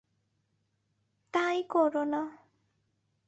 –তাই 1.33 1.57
করো-না। 1.69 2.21